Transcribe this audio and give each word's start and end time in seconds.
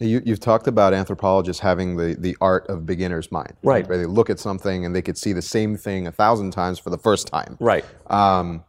You, 0.00 0.22
you've 0.24 0.38
talked 0.40 0.68
about 0.68 0.94
anthropologists 0.94 1.60
having 1.60 1.96
the, 1.96 2.14
the 2.18 2.36
art 2.40 2.68
of 2.68 2.86
beginner's 2.86 3.32
mind. 3.32 3.54
Right. 3.64 3.86
Where 3.88 3.98
they 3.98 4.06
look 4.06 4.30
at 4.30 4.38
something 4.38 4.84
and 4.84 4.94
they 4.94 5.02
could 5.02 5.18
see 5.18 5.32
the 5.32 5.42
same 5.42 5.76
thing 5.76 6.06
a 6.06 6.12
thousand 6.12 6.52
times 6.52 6.78
for 6.78 6.90
the 6.90 6.98
first 6.98 7.26
time. 7.26 7.56
Right. 7.58 7.84
Um, 8.06 8.64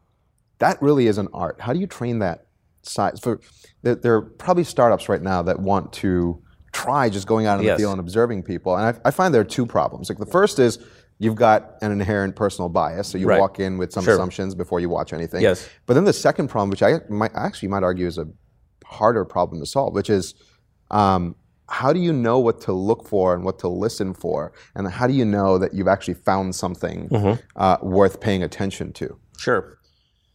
that 0.57 0.81
really 0.81 1.05
is 1.07 1.17
an 1.19 1.27
art. 1.33 1.61
How 1.61 1.71
do 1.73 1.79
you 1.79 1.85
train 1.87 2.19
that 2.19 2.47
side? 2.81 3.21
For 3.21 3.39
there, 3.83 3.93
there 3.95 4.15
are 4.15 4.21
probably 4.21 4.63
startups 4.63 5.07
right 5.07 5.21
now 5.21 5.43
that 5.43 5.59
want 5.59 5.93
to 5.93 6.41
try 6.71 7.09
just 7.09 7.27
going 7.27 7.45
out 7.45 7.59
in 7.59 7.65
Yes. 7.65 7.77
the 7.77 7.81
field 7.83 7.93
and 7.93 7.99
observing 7.99 8.43
people, 8.43 8.75
and 8.75 8.85
I, 9.03 9.07
I 9.07 9.11
find 9.11 9.33
there 9.33 9.41
are 9.41 9.45
two 9.45 9.65
problems. 9.65 10.09
Like 10.09 10.17
the 10.19 10.25
first 10.25 10.59
is 10.59 10.79
you've 11.19 11.35
got 11.35 11.75
an 11.81 11.91
inherent 11.91 12.35
personal 12.35 12.69
bias, 12.69 13.07
so 13.07 13.17
you 13.17 13.27
Right. 13.27 13.39
walk 13.39 13.59
in 13.59 13.77
with 13.77 13.91
some 13.91 14.03
Sure. 14.03 14.13
assumptions 14.15 14.55
before 14.55 14.79
you 14.79 14.89
watch 14.89 15.13
anything. 15.13 15.41
Yes. 15.41 15.67
But 15.85 15.93
then 15.93 16.05
the 16.05 16.13
second 16.13 16.47
problem, 16.49 16.69
which 16.71 16.81
I 16.83 16.99
might, 17.09 17.31
actually 17.35 17.69
might 17.69 17.83
argue 17.83 18.07
is 18.07 18.17
a 18.17 18.27
harder 18.85 19.25
problem 19.25 19.59
to 19.61 19.65
solve, 19.67 19.93
which 19.93 20.09
is 20.09 20.33
um, 20.91 21.35
how 21.67 21.93
do 21.93 21.99
you 21.99 22.11
know 22.11 22.39
what 22.39 22.61
to 22.61 22.73
look 22.73 23.07
for 23.07 23.35
and 23.35 23.43
what 23.43 23.59
to 23.59 23.67
listen 23.67 24.13
for, 24.13 24.51
and 24.75 24.87
how 24.89 25.05
do 25.07 25.13
you 25.13 25.25
know 25.25 25.57
that 25.59 25.73
you've 25.73 25.87
actually 25.87 26.15
found 26.15 26.55
something 26.55 27.09
Mm-hmm. 27.09 27.41
uh, 27.55 27.77
worth 27.81 28.19
paying 28.19 28.41
attention 28.43 28.91
to? 28.93 29.17
Sure. 29.37 29.77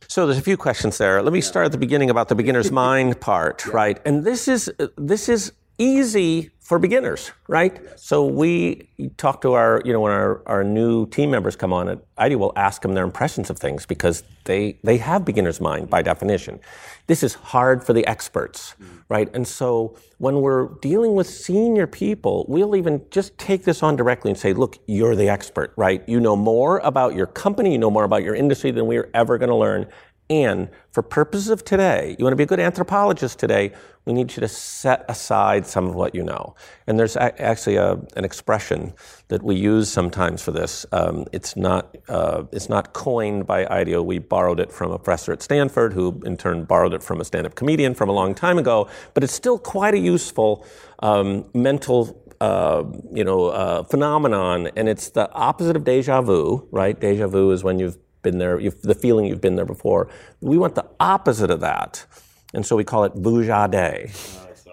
So 0.06 0.27
there's 0.27 0.38
a 0.38 0.43
few 0.43 0.56
questions 0.56 0.98
there. 0.98 1.23
Let 1.23 1.32
me 1.32 1.41
start 1.41 1.66
at 1.66 1.73
the 1.73 1.79
beginning 1.79 2.10
about 2.10 2.29
the 2.29 2.34
beginner's 2.34 2.70
mind 2.84 3.20
part, 3.20 3.66
right? 3.66 3.98
And 4.05 4.24
this 4.24 4.46
is 4.48 4.70
this 4.96 5.29
is 5.29 5.52
easy 5.79 6.51
for 6.64 6.78
beginners, 6.78 7.30
right? 7.46 7.78
So 8.00 8.24
we 8.24 8.88
talk 9.18 9.42
to 9.42 9.52
our, 9.52 9.82
you 9.84 9.92
know, 9.92 10.00
when 10.00 10.12
our, 10.12 10.42
our 10.46 10.64
new 10.64 11.06
team 11.06 11.30
members 11.30 11.56
come 11.56 11.74
on 11.74 11.90
at 11.90 11.98
IDEO, 12.16 12.38
we'll 12.38 12.52
ask 12.56 12.80
them 12.80 12.95
their 12.95 13.04
impressions 13.04 13.50
of 13.50 13.59
things 13.59 13.84
because 13.84 14.24
they 14.45 14.78
they 14.82 14.96
have 14.96 15.27
beginner's 15.27 15.60
mind 15.60 15.90
by 15.90 16.00
definition. 16.00 16.59
This 17.06 17.23
is 17.23 17.34
hard 17.34 17.84
for 17.84 17.92
the 17.92 18.06
experts, 18.06 18.74
mm. 18.82 19.02
right? 19.10 19.28
And 19.34 19.46
so 19.46 19.95
when 20.16 20.40
we're 20.40 20.68
dealing 20.80 21.14
with 21.14 21.27
senior 21.27 21.87
people, 21.87 22.46
we'll 22.48 22.74
even 22.76 23.02
just 23.10 23.37
take 23.37 23.65
this 23.65 23.82
on 23.82 23.95
directly 23.95 24.30
and 24.30 24.40
say, 24.40 24.54
look, 24.54 24.78
you're 24.87 25.16
the 25.16 25.28
expert, 25.28 25.74
right? 25.76 26.02
You 26.09 26.18
know 26.18 26.34
more 26.34 26.78
about 26.78 27.15
your 27.15 27.26
company, 27.26 27.73
you 27.73 27.78
know 27.78 27.90
more 27.90 28.04
about 28.04 28.23
your 28.23 28.34
industry 28.34 28.71
than 28.71 28.87
we 28.87 28.96
are 28.96 29.10
ever 29.12 29.37
going 29.37 29.51
to 29.51 29.54
learn. 29.56 29.87
And 30.30 30.71
for 30.91 31.03
purposes 31.03 31.51
of 31.51 31.65
today, 31.65 32.17
you 32.19 32.25
want 32.25 32.33
to 32.33 32.37
be 32.37 32.45
a 32.45 32.47
good 32.47 32.61
anthropologist 32.61 33.39
today, 33.39 33.73
we 34.07 34.13
need 34.13 34.35
you 34.35 34.41
to 34.41 34.49
set 34.49 35.05
aside 35.09 35.67
some 35.67 35.87
of 35.87 35.95
what 35.95 36.15
you 36.15 36.23
know. 36.23 36.55
And 36.87 36.99
there's 36.99 37.17
a- 37.17 37.41
actually 37.41 37.77
a, 37.77 37.99
an 38.17 38.25
expression 38.25 38.95
that 39.29 39.43
we 39.43 39.55
use 39.55 39.91
sometimes 39.91 40.43
for 40.43 40.51
this. 40.51 40.85
Um, 40.93 41.27
it's 41.33 41.57
not 41.57 41.97
uh, 42.09 42.45
it's 42.52 42.69
not 42.69 42.93
coined 42.93 43.47
by 43.47 43.67
IDEO. 43.67 44.02
We 44.02 44.19
borrowed 44.19 44.61
it 44.61 44.73
from 44.73 44.93
a 44.93 44.99
professor 44.99 45.33
at 45.33 45.43
Stanford, 45.43 45.93
who 45.93 46.21
in 46.25 46.37
turn 46.37 46.65
borrowed 46.65 46.95
it 46.95 47.02
from 47.02 47.21
a 47.21 47.25
stand-up 47.25 47.55
comedian 47.55 47.95
from 47.95 48.09
a 48.09 48.13
long 48.13 48.35
time 48.35 48.59
ago. 48.59 48.89
But 49.15 49.25
it's 49.25 49.33
still 49.33 49.59
quite 49.59 49.95
a 49.95 49.99
useful 49.99 50.67
um, 51.01 51.47
mental 51.55 52.21
uh, 52.41 52.85
you 53.13 53.25
know, 53.25 53.47
uh, 53.47 53.83
phenomenon, 53.85 54.69
and 54.77 54.89
it's 54.89 55.11
the 55.11 55.30
opposite 55.33 55.77
of 55.77 55.85
deja 55.85 56.21
vu, 56.21 56.69
right? 56.71 57.01
Deja 57.01 57.27
vu 57.27 57.51
is 57.52 57.65
when 57.65 57.79
you've 57.79 57.97
been 58.25 58.39
there, 58.39 58.59
you've, 58.59 58.83
the 58.83 58.97
feeling 58.97 59.27
you've 59.27 59.41
been 59.41 59.55
there 59.55 59.65
before. 59.65 60.09
We 60.41 60.59
want 60.59 60.75
the 60.75 60.87
opposite 60.99 61.53
of 61.53 61.61
that, 61.61 62.05
and 62.53 62.67
so 62.67 62.75
we 62.75 62.83
call 62.83 63.05
it 63.05 63.15
vuja 63.15 63.71
de. 63.71 64.11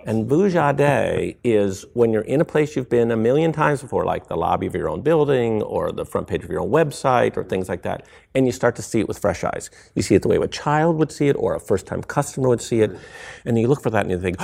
And 0.04 0.28
vuja 0.28 0.76
de 0.76 1.38
is 1.44 1.86
when 1.94 2.12
you're 2.12 2.24
in 2.24 2.42
a 2.42 2.46
place 2.46 2.76
you've 2.76 2.90
been 2.90 3.12
a 3.12 3.16
million 3.16 3.52
times 3.52 3.84
before, 3.84 4.04
like 4.04 4.28
the 4.28 4.36
lobby 4.36 4.66
of 4.66 4.74
your 4.74 4.90
own 4.90 5.02
building 5.02 5.62
or 5.62 5.92
the 5.92 6.06
front 6.06 6.28
page 6.28 6.44
of 6.44 6.50
your 6.50 6.62
own 6.62 6.72
website 6.72 7.38
or 7.38 7.44
things 7.44 7.70
like 7.70 7.84
that, 7.84 8.08
and 8.34 8.48
you 8.48 8.52
start 8.52 8.76
to 8.78 8.82
see 8.82 9.00
it 9.00 9.08
with 9.08 9.20
fresh 9.20 9.44
eyes. 9.44 9.70
You 9.94 10.02
see 10.02 10.16
it 10.16 10.24
the 10.24 10.28
way 10.28 10.38
a 10.38 10.48
child 10.48 10.98
would 10.98 11.12
see 11.12 11.28
it 11.28 11.36
or 11.38 11.54
a 11.54 11.60
first-time 11.60 12.02
customer 12.02 12.50
would 12.50 12.64
see 12.64 12.82
it, 12.82 12.98
and 13.46 13.60
you 13.60 13.68
look 13.68 13.84
for 13.84 13.92
that 13.92 14.02
and 14.02 14.10
you 14.10 14.20
think, 14.20 14.38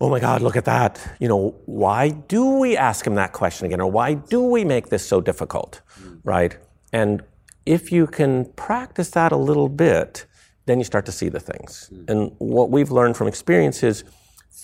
oh 0.00 0.10
my 0.10 0.20
God, 0.20 0.42
look 0.42 0.56
at 0.56 0.66
that. 0.66 1.00
You 1.18 1.28
know, 1.28 1.56
why 1.64 2.10
do 2.10 2.58
we 2.58 2.76
ask 2.76 3.06
him 3.06 3.14
that 3.14 3.32
question 3.32 3.66
again? 3.66 3.80
Or 3.80 3.90
why 3.90 4.14
do 4.14 4.42
we 4.42 4.62
make 4.62 4.90
this 4.90 5.06
so 5.06 5.20
difficult? 5.20 5.80
Right? 6.22 6.58
And 6.92 7.22
if 7.68 7.92
you 7.92 8.06
can 8.06 8.46
practice 8.56 9.10
that 9.10 9.30
a 9.30 9.36
little 9.36 9.68
bit, 9.68 10.24
then 10.64 10.78
you 10.78 10.84
start 10.84 11.04
to 11.04 11.12
see 11.12 11.28
the 11.28 11.38
things. 11.38 11.90
And 12.08 12.32
what 12.38 12.70
we've 12.70 12.90
learned 12.90 13.14
from 13.18 13.28
experience 13.28 13.82
is 13.82 14.04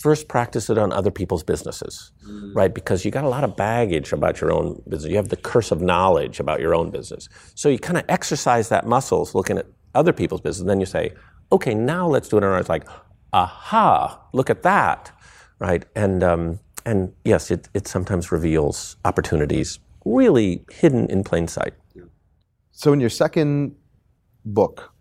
first 0.00 0.26
practice 0.26 0.70
it 0.70 0.78
on 0.78 0.90
other 0.90 1.10
people's 1.10 1.42
businesses, 1.42 2.12
right? 2.54 2.74
Because 2.74 3.04
you 3.04 3.10
got 3.10 3.24
a 3.24 3.28
lot 3.28 3.44
of 3.44 3.56
baggage 3.56 4.12
about 4.12 4.40
your 4.40 4.50
own 4.52 4.82
business. 4.88 5.10
You 5.10 5.16
have 5.16 5.28
the 5.28 5.36
curse 5.36 5.70
of 5.70 5.82
knowledge 5.82 6.40
about 6.40 6.60
your 6.60 6.74
own 6.74 6.90
business. 6.90 7.28
So 7.54 7.68
you 7.68 7.78
kind 7.78 7.98
of 7.98 8.04
exercise 8.08 8.70
that 8.70 8.86
muscles 8.86 9.34
looking 9.34 9.58
at 9.58 9.66
other 9.94 10.14
people's 10.14 10.40
business. 10.40 10.60
And 10.60 10.70
then 10.70 10.80
you 10.80 10.86
say, 10.86 11.12
okay, 11.52 11.74
now 11.74 12.08
let's 12.08 12.30
do 12.30 12.38
it 12.38 12.44
on 12.44 12.52
ours. 12.52 12.70
Like, 12.70 12.88
aha, 13.34 14.18
look 14.32 14.48
at 14.48 14.62
that, 14.62 15.12
right? 15.58 15.84
And 15.94 16.24
um, 16.24 16.58
and 16.86 17.12
yes, 17.24 17.50
it, 17.50 17.68
it 17.74 17.86
sometimes 17.86 18.32
reveals 18.32 18.96
opportunities 19.04 19.78
really 20.06 20.64
hidden 20.70 21.06
in 21.10 21.22
plain 21.22 21.48
sight. 21.48 21.74
So 22.74 22.92
in 22.92 23.00
your 23.00 23.10
second 23.10 23.76
book, 24.44 24.92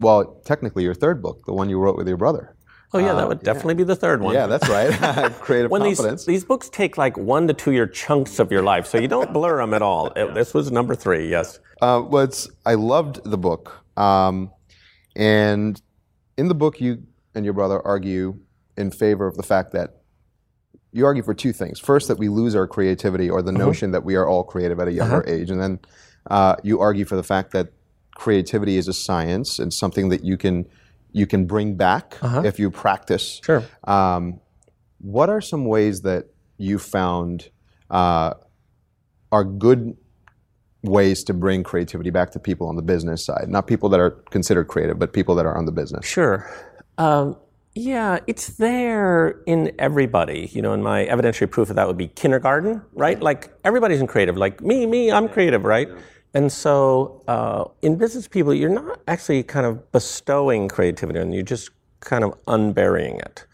well, 0.00 0.40
technically 0.44 0.82
your 0.82 0.94
third 0.94 1.22
book, 1.22 1.44
the 1.46 1.52
one 1.54 1.68
you 1.70 1.78
wrote 1.78 1.96
with 1.96 2.08
your 2.08 2.16
brother. 2.16 2.56
Oh 2.92 2.98
yeah, 2.98 3.12
that 3.14 3.28
would 3.28 3.40
definitely 3.44 3.74
be 3.74 3.84
the 3.84 3.94
third 3.94 4.20
one. 4.20 4.34
Yeah, 4.34 4.48
that's 4.48 4.68
right. 4.68 4.90
Creative 5.40 5.70
when 5.70 5.82
confidence. 5.82 6.24
these 6.26 6.40
these 6.40 6.44
books 6.44 6.68
take 6.68 6.98
like 6.98 7.16
one 7.16 7.46
to 7.46 7.54
two 7.54 7.70
year 7.70 7.86
chunks 7.86 8.40
of 8.40 8.50
your 8.50 8.62
life, 8.62 8.84
so 8.86 8.98
you 8.98 9.06
don't 9.06 9.32
blur 9.32 9.58
them 9.58 9.72
at 9.74 9.80
all. 9.82 10.08
It- 10.16 10.34
This 10.34 10.52
was 10.52 10.72
number 10.72 10.96
three. 10.96 11.28
Yes. 11.30 11.60
Uh, 11.80 12.02
well, 12.04 12.28
I 12.66 12.74
loved 12.74 13.20
the 13.24 13.38
book. 13.38 13.84
Um, 13.96 14.50
and 15.14 15.80
in 16.36 16.48
the 16.48 16.54
book, 16.54 16.80
you 16.80 17.04
and 17.34 17.44
your 17.44 17.54
brother 17.54 17.80
argue 17.86 18.38
in 18.76 18.90
favor 18.90 19.28
of 19.28 19.36
the 19.36 19.42
fact 19.44 19.72
that 19.72 20.02
you 20.92 21.06
argue 21.06 21.22
for 21.22 21.32
two 21.34 21.52
things. 21.52 21.78
First, 21.78 22.08
that 22.08 22.18
we 22.18 22.28
lose 22.28 22.56
our 22.56 22.66
creativity 22.66 23.30
or 23.30 23.40
the 23.40 23.52
notion 23.52 23.92
that 23.92 24.02
we 24.04 24.16
are 24.16 24.26
all 24.26 24.42
creative 24.42 24.80
at 24.80 24.88
a 24.88 24.92
younger 24.92 25.24
age. 25.28 25.48
And 25.50 25.60
then 25.60 25.78
uh, 26.30 26.56
you 26.62 26.80
argue 26.80 27.04
for 27.04 27.16
the 27.16 27.22
fact 27.22 27.50
that 27.52 27.72
creativity 28.14 28.76
is 28.76 28.88
a 28.88 28.92
science 28.92 29.58
and 29.58 29.72
something 29.72 30.08
that 30.08 30.24
you 30.24 30.36
can, 30.36 30.66
you 31.12 31.26
can 31.26 31.46
bring 31.46 31.74
back 31.74 32.16
if 32.22 32.58
you 32.58 32.70
practice. 32.70 33.40
Sure. 33.44 33.64
Um, 33.84 34.40
what 34.98 35.28
are 35.28 35.40
some 35.40 35.64
ways 35.64 36.02
that 36.02 36.26
you 36.56 36.78
found 36.78 37.50
uh, 37.90 38.34
are 39.32 39.44
good 39.44 39.96
ways 40.82 41.24
to 41.24 41.34
bring 41.34 41.62
creativity 41.62 42.10
back 42.10 42.30
to 42.30 42.38
people 42.38 42.68
on 42.68 42.76
the 42.76 42.82
business 42.82 43.24
side? 43.24 43.46
Not 43.48 43.66
people 43.66 43.88
that 43.88 44.00
are 44.00 44.10
considered 44.10 44.68
creative, 44.68 44.98
but 44.98 45.12
people 45.12 45.34
that 45.36 45.46
are 45.46 45.56
on 45.56 45.64
the 45.64 45.72
business. 45.72 46.06
Sure. 46.06 46.48
Um, 46.98 47.36
yeah, 47.74 48.18
it's 48.26 48.48
there 48.58 49.40
in 49.46 49.72
everybody. 49.78 50.50
You 50.52 50.62
know, 50.62 50.72
and 50.72 50.82
my 50.82 51.06
evidentiary 51.06 51.50
proof 51.50 51.70
of 51.70 51.76
that 51.76 51.86
would 51.86 51.96
be 51.96 52.08
kindergarten, 52.08 52.82
right? 52.92 53.20
Like 53.20 53.50
everybody's 53.64 54.00
in 54.00 54.06
creative. 54.06 54.36
Like 54.36 54.60
me, 54.60 54.86
me, 54.86 55.10
I'm 55.10 55.28
creative, 55.28 55.64
right? 55.64 55.88
And 56.34 56.52
so 56.52 57.22
uh, 57.26 57.64
in 57.82 57.96
business 57.96 58.28
people, 58.28 58.54
you're 58.54 58.68
not 58.68 59.00
actually 59.08 59.42
kind 59.42 59.66
of 59.66 59.90
bestowing 59.92 60.68
creativity 60.68 61.18
on 61.18 61.32
you're 61.32 61.42
just 61.42 61.70
kind 62.00 62.24
of 62.24 62.38
unburying 62.46 63.18
it, 63.18 63.46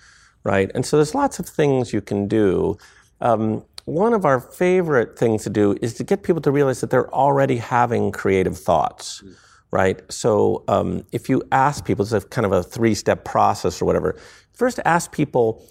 right? 0.45 0.71
And 0.75 0.85
so 0.85 0.97
there's 0.97 1.15
lots 1.15 1.39
of 1.39 1.49
things 1.49 1.93
you 1.93 2.01
can 2.01 2.29
do. 2.29 2.77
Um, 3.21 3.65
one 3.87 4.13
of 4.13 4.25
our 4.25 4.41
favorite 4.41 5.19
things 5.19 5.45
to 5.45 5.51
do 5.51 5.77
is 5.81 5.95
to 5.95 6.05
get 6.05 6.23
people 6.23 6.43
to 6.43 6.51
realize 6.51 6.81
that 6.81 6.91
they're 6.91 7.13
already 7.15 7.57
having 7.57 8.13
creative 8.13 8.59
thoughts, 8.59 9.23
right? 9.71 10.01
So 10.13 10.65
um, 10.69 11.07
if 11.13 11.29
you 11.29 11.43
ask 11.53 11.85
people, 11.85 12.03
it's 12.03 12.13
a 12.13 12.21
kind 12.21 12.45
of 12.45 12.53
a 12.53 12.63
three-step 12.63 13.25
process 13.25 13.81
or 13.81 13.85
whatever. 13.85 14.17
First, 14.53 14.81
ask 14.85 15.13
people 15.13 15.65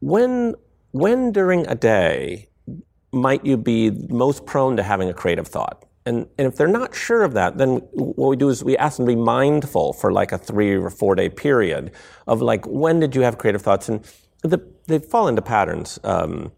when 0.00 0.54
when 0.92 1.30
during 1.30 1.66
a 1.68 1.74
day 1.74 2.48
might 3.12 3.44
you 3.44 3.56
be 3.56 3.90
most 4.08 4.46
prone 4.46 4.76
to 4.76 4.82
having 4.82 5.08
a 5.08 5.14
creative 5.14 5.46
thought? 5.46 5.84
And, 6.10 6.26
and 6.38 6.48
if 6.48 6.56
they're 6.56 6.66
not 6.66 6.92
sure 6.92 7.22
of 7.22 7.34
that, 7.34 7.56
then 7.56 7.76
what 7.92 8.28
we 8.30 8.36
do 8.36 8.48
is 8.48 8.64
we 8.64 8.76
ask 8.76 8.96
them 8.96 9.06
to 9.06 9.12
be 9.12 9.20
mindful 9.20 9.92
for 9.92 10.12
like 10.12 10.32
a 10.32 10.38
three 10.38 10.74
or 10.74 10.90
four 10.90 11.14
day 11.14 11.28
period 11.28 11.92
of 12.26 12.42
like, 12.42 12.66
when 12.66 12.98
did 12.98 13.14
you 13.14 13.22
have 13.22 13.38
creative 13.38 13.62
thoughts? 13.62 13.88
And 13.88 14.04
the, 14.42 14.58
they 14.88 14.98
fall 14.98 15.28
into 15.28 15.40
patterns. 15.40 16.00
Um, 16.02 16.50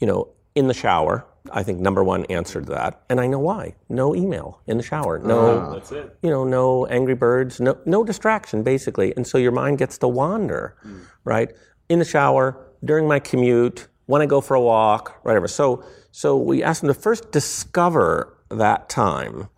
you 0.00 0.06
know, 0.06 0.30
in 0.54 0.68
the 0.68 0.74
shower, 0.74 1.26
I 1.52 1.62
think 1.62 1.80
number 1.80 2.02
one 2.02 2.24
answer 2.26 2.62
to 2.62 2.70
that. 2.72 3.02
And 3.10 3.20
I 3.20 3.26
know 3.26 3.38
why. 3.38 3.74
No 3.90 4.14
email 4.16 4.62
in 4.66 4.78
the 4.78 4.82
shower. 4.82 5.18
No, 5.18 5.74
That's 5.74 5.92
it. 5.92 6.16
you 6.22 6.30
know, 6.30 6.44
no 6.44 6.86
angry 6.86 7.14
birds, 7.14 7.60
no, 7.60 7.76
no 7.84 8.04
distraction, 8.04 8.62
basically. 8.62 9.12
And 9.16 9.26
so 9.26 9.36
your 9.36 9.52
mind 9.52 9.76
gets 9.78 9.98
to 9.98 10.08
wander, 10.08 10.76
right? 11.24 11.50
In 11.90 11.98
the 11.98 12.04
shower, 12.06 12.72
during 12.82 13.06
my 13.06 13.18
commute, 13.18 13.88
when 14.06 14.22
I 14.22 14.26
go 14.26 14.40
for 14.40 14.54
a 14.54 14.60
walk, 14.60 15.18
whatever. 15.24 15.46
So, 15.48 15.84
so 16.10 16.36
we 16.38 16.62
ask 16.62 16.80
them 16.80 16.88
to 16.88 16.94
first 16.94 17.30
discover 17.32 18.33
that 18.58 18.88
time. 18.88 19.48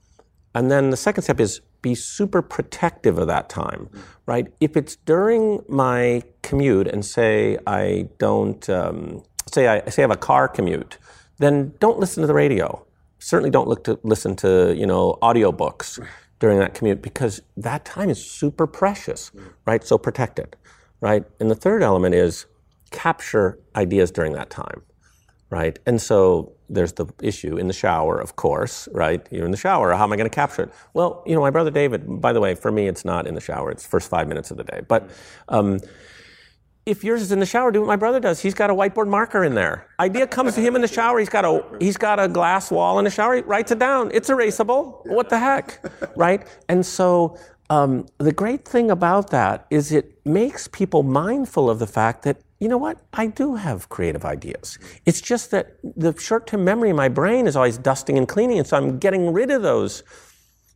And 0.55 0.71
then 0.71 0.91
the 0.91 0.97
second 0.97 1.23
step 1.23 1.41
is 1.41 1.61
be 1.83 1.95
super 1.95 2.43
protective 2.43 3.19
of 3.19 3.27
that 3.29 3.49
time, 3.49 3.89
right? 4.27 4.47
If 4.61 4.77
it's 4.77 4.97
during 4.97 5.63
my 5.69 6.23
commute 6.43 6.89
and 6.89 7.05
say 7.05 7.59
I 7.67 8.09
don't, 8.19 8.69
um, 8.69 9.23
say 9.53 9.69
I 9.69 9.89
say 9.91 10.03
I 10.03 10.05
have 10.05 10.11
a 10.11 10.17
car 10.17 10.49
commute, 10.49 10.99
then 11.39 11.75
don't 11.79 11.99
listen 11.99 12.23
to 12.23 12.27
the 12.27 12.35
radio. 12.35 12.85
Certainly 13.19 13.51
don't 13.51 13.69
look 13.69 13.85
to 13.85 13.99
listen 14.03 14.35
to 14.37 14.75
you 14.77 14.87
know 14.87 15.19
audiobooks 15.23 16.05
during 16.39 16.59
that 16.59 16.75
commute 16.75 17.03
because 17.03 17.41
that 17.57 17.85
time 17.85 18.11
is 18.11 18.25
super 18.25 18.67
precious, 18.67 19.31
right? 19.67 19.85
So 19.85 19.97
protect 19.99 20.39
it, 20.39 20.57
right? 21.01 21.25
And 21.41 21.51
the 21.51 21.55
third 21.55 21.83
element 21.83 22.15
is 22.15 22.47
capture 22.91 23.59
ideas 23.75 24.11
during 24.11 24.33
that 24.33 24.51
time, 24.51 24.83
right? 25.51 25.79
And 25.87 26.01
so 26.01 26.53
there's 26.69 26.93
the 26.95 27.07
issue 27.23 27.57
in 27.57 27.69
the 27.69 27.73
shower, 27.73 28.19
of 28.19 28.37
course, 28.37 28.89
right? 28.93 29.27
You're 29.31 29.45
in 29.45 29.53
the 29.53 29.57
shower. 29.57 29.93
How 29.95 30.05
am 30.05 30.13
I 30.13 30.17
going 30.17 30.29
to 30.29 30.35
capture 30.35 30.63
it? 30.63 30.73
Well, 30.95 31.23
you 31.27 31.35
know, 31.35 31.41
my 31.41 31.51
brother 31.51 31.71
David. 31.71 32.21
By 32.21 32.33
the 32.33 32.41
way, 32.41 32.55
for 32.55 32.73
me, 32.73 32.89
it's 32.89 33.05
not 33.05 33.27
in 33.27 33.35
the 33.35 33.41
shower. 33.41 33.71
It's 33.71 33.87
first 33.87 34.11
five 34.11 34.27
minutes 34.29 34.51
of 34.51 34.57
the 34.57 34.65
day. 34.65 34.81
But 34.87 35.11
um, 35.49 35.79
if 36.87 37.03
yours 37.03 37.21
is 37.21 37.33
in 37.33 37.41
the 37.41 37.47
shower, 37.47 37.71
do 37.73 37.81
what 37.81 37.89
my 37.89 37.97
brother 37.97 38.21
does. 38.21 38.41
He's 38.41 38.55
got 38.55 38.71
a 38.71 38.75
whiteboard 38.75 39.09
marker 39.09 39.45
in 39.45 39.55
there. 39.55 39.89
Idea 39.99 40.27
comes 40.27 40.55
to 40.55 40.61
him 40.61 40.77
in 40.77 40.83
the 40.83 40.89
shower. 40.89 41.19
He's 41.19 41.29
got 41.29 41.45
a 41.45 41.65
he's 41.81 41.97
got 41.97 42.21
a 42.21 42.29
glass 42.29 42.71
wall 42.71 42.99
in 42.99 43.05
the 43.05 43.11
shower. 43.11 43.37
He 43.37 43.43
writes 43.43 43.73
it 43.73 43.81
down. 43.81 44.11
It's 44.15 44.31
erasable. 44.31 45.05
What 45.07 45.29
the 45.29 45.39
heck, 45.39 45.85
right? 46.17 46.47
And 46.69 46.87
so 46.87 47.39
um, 47.71 48.07
the 48.19 48.33
great 48.33 48.65
thing 48.65 48.91
about 48.91 49.31
that 49.31 49.67
is 49.71 49.93
it 49.93 50.25
makes 50.27 50.69
people 50.69 51.03
mindful 51.03 51.69
of 51.69 51.79
the 51.79 51.87
fact 51.87 52.23
that 52.23 52.39
you 52.61 52.69
know 52.69 52.79
what 52.79 52.99
I 53.13 53.27
do 53.27 53.57
have 53.57 53.89
creative 53.91 54.25
ideas. 54.25 54.79
It's 55.05 55.21
just 55.21 55.51
that 55.51 55.77
the 55.83 56.19
short-term 56.19 56.65
memory 56.65 56.89
in 56.91 56.97
my 56.97 57.09
brain 57.09 57.47
is 57.47 57.55
always 57.55 57.77
dusting 57.77 58.17
and 58.17 58.27
cleaning, 58.27 58.59
and 58.59 58.67
so 58.67 58.77
I'm 58.77 58.99
getting 58.99 59.33
rid 59.33 59.51
of 59.51 59.63
those 59.63 60.03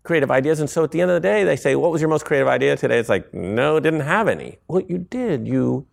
creative 0.03 0.31
ideas. 0.31 0.61
And 0.61 0.69
so 0.69 0.85
at 0.85 0.91
the 0.91 1.01
end 1.01 1.11
of 1.11 1.15
the 1.15 1.27
day, 1.27 1.45
they 1.45 1.57
say, 1.57 1.77
"What 1.77 1.91
was 1.91 2.01
your 2.03 2.11
most 2.11 2.25
creative 2.25 2.49
idea 2.49 2.77
today?" 2.77 2.99
It's 2.99 3.09
like, 3.09 3.33
"No, 3.33 3.81
didn't 3.81 4.01
have 4.01 4.29
any." 4.29 4.59
Well, 4.69 4.83
you 4.89 4.99
did. 4.99 5.49
You 5.49 5.87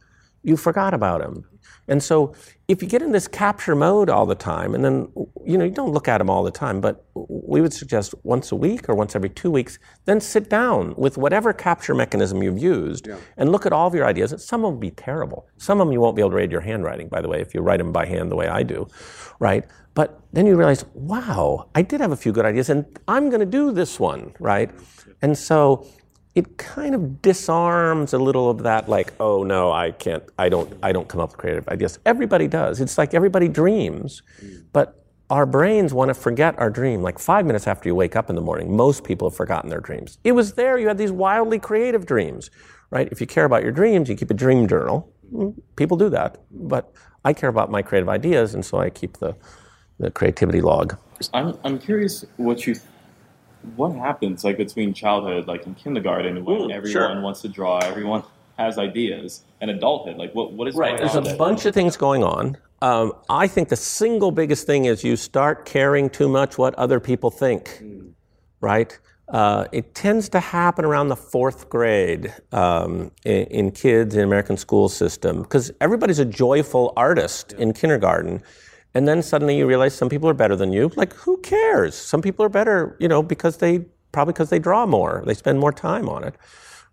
you 0.44 0.58
forgot 0.58 0.94
about 0.94 1.22
them. 1.22 1.46
And 1.88 2.04
so 2.04 2.34
if 2.68 2.82
you 2.82 2.88
get 2.88 3.02
in 3.02 3.14
this 3.14 3.28
capture 3.28 3.76
mode 3.76 4.10
all 4.10 4.26
the 4.26 4.36
time, 4.36 4.76
and 4.76 4.84
then, 4.84 5.08
you 5.46 5.58
know, 5.58 5.64
you 5.64 5.72
don't 5.72 5.92
look 5.92 6.10
at 6.10 6.18
them 6.18 6.30
all 6.30 6.44
the 6.44 6.52
time, 6.52 6.82
but 6.82 7.06
we 7.16 7.62
would 7.62 7.74
suggest 7.74 8.14
once 8.24 8.52
a 8.52 8.56
week 8.56 8.90
or 8.90 8.96
once 8.96 9.16
every 9.16 9.30
two 9.30 9.50
weeks, 9.50 9.80
then 10.04 10.20
sit 10.20 10.50
down 10.50 10.94
with 10.98 11.18
whatever 11.18 11.54
capture 11.54 11.96
mechanism 11.96 12.44
you've 12.44 12.60
used 12.60 13.08
yeah. 13.08 13.16
and 13.38 13.52
look 13.54 13.66
at 13.66 13.72
all 13.72 13.88
of 13.88 13.96
your 13.96 14.06
ideas. 14.06 14.32
Some 14.44 14.66
of 14.66 14.68
them 14.68 14.74
will 14.74 14.82
be 14.82 14.92
terrible. 14.92 15.48
Some 15.58 15.80
of 15.80 15.88
them 15.88 15.94
you 15.94 16.02
won't 16.02 16.16
be 16.18 16.22
able 16.22 16.32
to 16.32 16.36
read 16.36 16.52
your 16.52 16.62
handwriting, 16.62 17.08
by 17.08 17.22
the 17.22 17.30
way, 17.30 17.40
if 17.40 17.54
you 17.54 17.62
write 17.62 17.78
them 17.78 17.94
by 17.94 18.06
hand 18.06 18.30
the 18.32 18.36
way 18.36 18.48
I 18.48 18.64
do, 18.64 18.88
right? 19.40 19.64
But 19.94 20.20
then 20.34 20.46
you 20.46 20.56
realize, 20.58 20.86
wow, 20.94 21.70
I 21.74 21.82
did 21.82 22.02
have 22.02 22.12
a 22.12 22.18
few 22.18 22.34
good 22.34 22.46
ideas, 22.46 22.70
and 22.70 22.86
I'm 23.08 23.30
going 23.30 23.40
to 23.40 23.46
do 23.46 23.72
this 23.72 23.98
one, 24.00 24.34
right? 24.40 24.70
And 25.22 25.36
so 25.38 25.88
it 26.38 26.58
kind 26.60 26.94
of 26.94 27.20
disarms 27.24 28.14
a 28.14 28.20
little 28.20 28.48
of 28.48 28.62
that 28.62 28.88
like 28.88 29.12
oh 29.20 29.44
no 29.44 29.72
i 29.72 29.90
can't 29.90 30.24
i 30.38 30.48
don't 30.48 30.72
i 30.84 30.92
don't 30.92 31.08
come 31.08 31.20
up 31.20 31.32
with 31.32 31.38
creative 31.40 31.68
ideas. 31.68 31.98
Everybody 32.06 32.48
does. 32.48 32.80
It's 32.80 32.96
like 32.98 33.16
everybody 33.16 33.48
dreams. 33.48 34.22
Mm. 34.40 34.66
But 34.72 35.04
our 35.32 35.48
brains 35.48 35.96
want 35.96 36.10
to 36.10 36.14
forget 36.14 36.58
our 36.60 36.70
dream 36.70 37.02
like 37.02 37.18
five 37.18 37.48
minutes 37.48 37.66
after 37.66 37.90
you 37.90 37.96
wake 37.96 38.16
up 38.16 38.30
in 38.30 38.36
the 38.36 38.42
morning 38.42 38.78
most 38.78 39.04
people 39.04 39.28
have 39.30 39.36
forgotten 39.36 39.72
their 39.72 39.82
dreams. 39.82 40.20
It 40.24 40.34
was 40.34 40.54
there. 40.54 40.78
You 40.78 40.88
had 40.88 41.00
these 41.00 41.12
wildly 41.12 41.58
creative 41.60 42.06
dreams 42.06 42.52
right? 42.92 43.10
If 43.12 43.20
you 43.20 43.28
care 43.28 43.46
about 43.46 43.64
your 43.64 43.72
dreams 43.72 44.08
you 44.08 44.16
keep 44.16 44.30
a 44.30 44.36
dream 44.36 44.68
journal. 44.68 45.12
Mm, 45.34 45.56
people 45.76 45.98
do 45.98 46.10
that. 46.12 46.38
But 46.52 46.94
i 47.26 47.34
care 47.34 47.50
about 47.50 47.72
my 47.72 47.82
creative 47.82 48.10
ideas 48.10 48.54
and 48.54 48.64
so 48.64 48.78
i 48.78 48.90
keep 48.92 49.18
the, 49.18 49.36
the 50.00 50.12
creativity 50.12 50.62
log. 50.62 50.96
I'm, 51.34 51.58
I'm 51.64 51.80
curious 51.80 52.24
what 52.38 52.68
you 52.68 52.76
what 53.76 53.96
happens 53.96 54.44
like 54.44 54.58
between 54.58 54.94
childhood, 54.94 55.48
like 55.48 55.66
in 55.66 55.76
kindergarten, 55.76 56.44
when 56.44 56.62
Ooh, 56.62 56.72
everyone 56.72 56.92
sure. 56.92 57.22
wants 57.22 57.42
to 57.42 57.50
draw, 57.50 57.80
everyone 57.80 58.24
has 58.58 58.78
ideas, 58.78 59.44
and 59.62 59.70
adulthood, 59.70 60.18
like 60.18 60.34
what 60.34 60.54
what 60.54 60.68
is 60.68 60.76
right? 60.76 60.98
There's 60.98 61.16
a 61.16 61.36
bunch 61.36 61.66
of 61.66 61.74
things 61.74 61.98
going 61.98 62.24
on. 62.24 62.58
Um, 62.82 63.14
I 63.30 63.48
think 63.48 63.70
the 63.70 63.76
single 63.76 64.32
biggest 64.32 64.68
thing 64.68 64.86
is 64.86 65.04
you 65.04 65.16
start 65.16 65.66
caring 65.66 66.10
too 66.10 66.30
much 66.30 66.58
what 66.58 66.76
other 66.76 67.00
people 67.00 67.32
think, 67.32 67.82
mm. 67.82 68.12
right? 68.62 68.98
Uh, 69.30 69.66
it 69.74 69.94
tends 69.94 70.30
to 70.30 70.40
happen 70.40 70.86
around 70.86 71.10
the 71.10 71.16
fourth 71.16 71.70
grade 71.70 72.34
um, 72.54 73.12
in, 73.26 73.44
in, 73.48 73.72
kids 73.72 74.16
in 74.16 74.22
American 74.22 74.56
school 74.56 74.88
system 74.88 75.42
because 75.42 75.70
everybody's 75.82 76.20
a 76.20 76.26
joyful 76.26 76.94
artist 76.96 77.54
yeah. 77.58 77.64
in 77.64 77.74
kindergarten 77.74 78.42
and 78.94 79.08
then 79.08 79.22
suddenly 79.22 79.58
you 79.58 79.68
realize 79.68 79.94
some 79.96 80.10
people 80.10 80.30
are 80.30 80.34
better 80.34 80.56
than 80.56 80.72
you. 80.74 80.92
Like, 80.96 81.14
who 81.14 81.38
cares? 81.38 81.96
Some 81.96 82.22
people 82.22 82.46
are 82.46 82.50
better, 82.50 82.96
you 83.00 83.08
know, 83.08 83.22
because 83.22 83.58
they 83.58 83.86
probably 84.12 84.34
because 84.34 84.50
they 84.50 84.60
draw 84.60 84.86
more, 84.86 85.24
they 85.26 85.34
spend 85.34 85.60
more 85.60 85.72
time 85.72 86.10
on 86.10 86.24
it, 86.24 86.36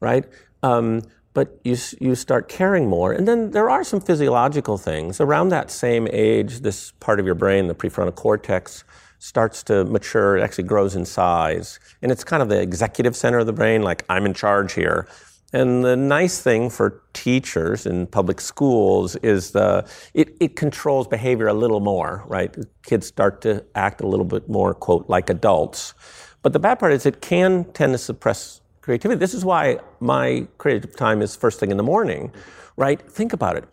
right? 0.00 0.24
Um, 0.62 1.02
but 1.32 1.58
you 1.64 1.76
you 2.00 2.14
start 2.14 2.48
caring 2.48 2.88
more, 2.88 3.12
and 3.12 3.26
then 3.26 3.50
there 3.50 3.68
are 3.68 3.82
some 3.82 4.00
physiological 4.00 4.78
things 4.78 5.20
around 5.20 5.48
that 5.48 5.70
same 5.70 6.06
age. 6.12 6.60
This 6.60 6.92
part 7.00 7.18
of 7.18 7.26
your 7.26 7.34
brain, 7.34 7.66
the 7.66 7.74
prefrontal 7.74 8.14
cortex, 8.14 8.84
starts 9.18 9.62
to 9.64 9.84
mature. 9.84 10.36
It 10.36 10.42
actually 10.42 10.64
grows 10.64 10.94
in 10.94 11.04
size, 11.04 11.80
and 12.02 12.12
it's 12.12 12.22
kind 12.24 12.42
of 12.42 12.48
the 12.48 12.60
executive 12.60 13.16
center 13.16 13.38
of 13.38 13.46
the 13.46 13.52
brain. 13.52 13.82
Like 13.82 14.04
I'm 14.08 14.26
in 14.26 14.34
charge 14.34 14.74
here. 14.74 15.08
And 15.54 15.84
the 15.84 15.96
nice 15.96 16.42
thing 16.42 16.68
for 16.68 17.00
teachers 17.12 17.86
in 17.86 18.08
public 18.08 18.40
schools 18.40 19.14
is 19.16 19.52
the, 19.52 19.88
it, 20.12 20.36
it 20.40 20.56
controls 20.56 21.06
behavior 21.06 21.46
a 21.46 21.54
little 21.54 21.78
more, 21.78 22.24
right? 22.26 22.52
Kids 22.82 23.06
start 23.06 23.40
to 23.42 23.64
act 23.76 24.00
a 24.00 24.06
little 24.08 24.24
bit 24.24 24.48
more, 24.48 24.74
quote, 24.74 25.08
like 25.08 25.30
adults. 25.30 25.94
But 26.42 26.54
the 26.54 26.58
bad 26.58 26.80
part 26.80 26.92
is 26.92 27.06
it 27.06 27.20
can 27.20 27.70
tend 27.72 27.94
to 27.94 27.98
suppress 27.98 28.62
creativity. 28.80 29.16
This 29.16 29.32
is 29.32 29.44
why 29.44 29.78
my 30.00 30.48
creative 30.58 30.96
time 30.96 31.22
is 31.22 31.36
first 31.36 31.60
thing 31.60 31.70
in 31.70 31.76
the 31.76 31.84
morning, 31.84 32.32
right? 32.76 33.00
Think 33.08 33.32
about 33.32 33.56
it. 33.56 33.64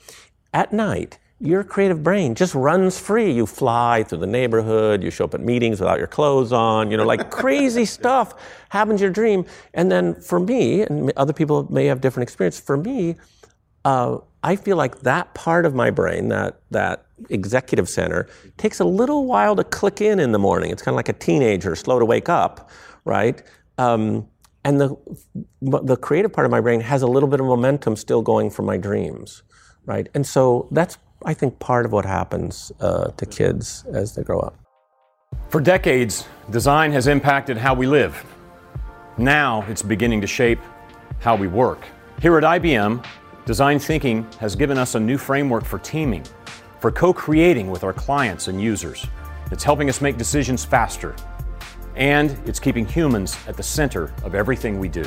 At 0.54 0.72
night, 0.72 1.18
your 1.42 1.64
creative 1.64 2.04
brain 2.04 2.36
just 2.36 2.54
runs 2.54 3.00
free. 3.00 3.32
You 3.32 3.48
fly 3.48 4.04
through 4.04 4.20
the 4.20 4.28
neighborhood, 4.28 5.02
you 5.02 5.10
show 5.10 5.26
up 5.26 5.34
at 5.34 5.42
meetings 5.42 5.80
without 5.80 5.98
your 5.98 6.08
clothes 6.08 6.54
on, 6.54 6.92
you 6.92 6.98
know, 6.98 7.04
like 7.04 7.32
crazy 7.42 7.84
stuff 7.84 8.36
happens 8.70 9.02
in 9.02 9.06
your 9.06 9.12
dream. 9.12 9.46
And 9.74 9.92
then 9.92 10.14
for 10.22 10.40
me, 10.40 10.82
and 10.82 11.12
other 11.18 11.34
people 11.34 11.72
may 11.72 11.86
have 11.86 12.00
different 12.00 12.30
experience, 12.30 12.60
for 12.60 12.78
me, 12.78 13.16
uh, 13.84 14.20
I 14.44 14.56
feel 14.56 14.78
like 14.78 15.00
that 15.02 15.34
part 15.34 15.66
of 15.66 15.74
my 15.74 15.90
brain, 15.90 16.30
that, 16.30 16.62
that 16.70 17.06
executive 17.32 17.90
center, 17.90 18.28
takes 18.58 18.80
a 18.80 18.86
little 18.86 19.26
while 19.26 19.56
to 19.56 19.64
click 19.64 20.00
in 20.00 20.20
in 20.20 20.32
the 20.34 20.40
morning. 20.40 20.70
It's 20.70 20.84
kind 20.84 20.94
of 20.94 20.98
like 20.98 21.10
a 21.10 21.14
teenager, 21.14 21.76
slow 21.76 21.98
to 21.98 22.06
wake 22.06 22.30
up, 22.30 22.70
right? 23.04 23.42
Um, 23.80 24.28
and 24.64 24.80
the, 24.80 24.96
the 25.62 25.98
creative 25.98 26.32
part 26.32 26.46
of 26.46 26.52
my 26.52 26.62
brain 26.62 26.82
has 26.82 27.02
a 27.02 27.08
little 27.08 27.30
bit 27.30 27.40
of 27.40 27.48
momentum 27.48 27.96
still 27.96 28.22
going 28.22 28.52
for 28.52 28.62
my 28.62 28.78
dreams, 28.78 29.42
right? 29.86 30.08
And 30.14 30.26
so 30.26 30.68
that's 30.70 31.00
I 31.26 31.34
think, 31.34 31.60
part 31.60 31.86
of 31.86 31.92
what 31.92 32.06
happens 32.06 32.72
uh, 32.80 33.12
to 33.12 33.26
kids 33.26 33.86
as 33.94 34.16
they 34.16 34.24
grow 34.24 34.40
up. 34.40 34.56
For 35.50 35.62
decades, 35.62 36.28
design 36.50 36.92
has 36.92 37.08
impacted 37.08 37.58
how 37.58 37.74
we 37.74 37.88
live. 37.88 38.24
Now 39.18 39.64
it's 39.68 39.82
beginning 39.82 40.22
to 40.22 40.28
shape 40.28 40.60
how 41.20 41.36
we 41.36 41.48
work. 41.48 41.86
Here 42.22 42.38
at 42.38 42.44
IBM, 42.44 43.06
design 43.46 43.80
thinking 43.80 44.26
has 44.40 44.56
given 44.56 44.78
us 44.78 44.96
a 44.96 45.00
new 45.00 45.18
framework 45.18 45.66
for 45.66 45.80
teaming, 45.80 46.24
for 46.80 46.92
co 46.92 47.14
creating 47.14 47.70
with 47.70 47.84
our 47.84 47.94
clients 47.94 48.48
and 48.48 48.62
users. 48.62 49.06
It's 49.52 49.64
helping 49.64 49.90
us 49.90 50.02
make 50.02 50.18
decisions 50.18 50.64
faster, 50.64 51.16
and 51.96 52.32
it's 52.46 52.60
keeping 52.60 52.86
humans 52.86 53.38
at 53.48 53.58
the 53.58 53.64
center 53.64 54.14
of 54.24 54.34
everything 54.34 54.80
we 54.80 54.88
do. 54.88 55.06